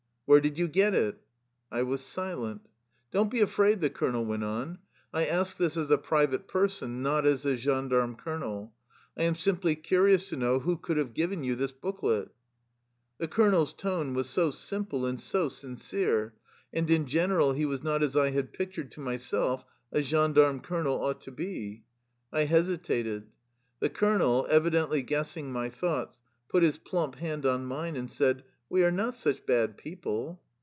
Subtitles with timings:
[0.31, 1.17] "Where did you get it?"
[1.79, 2.69] I was silent."
[3.11, 4.77] Don't be afraid/' the colonel went on."
[5.13, 8.73] I ask this as a private person, not as the gendarme colonel.
[9.17, 12.29] I am simply curious to know who could have given you this booklet."
[13.17, 16.31] The colonel's tone was so simple and so sin cere,
[16.71, 21.01] and in general he was not as I had pictured to myself a gendarme colonel
[21.03, 21.83] ought to be.
[22.31, 23.27] I hesitated.
[23.81, 28.43] The colonel, evidently guessing my thoughts, put his plump hand on mine and said:^'
[28.73, 30.41] We are not such bad people."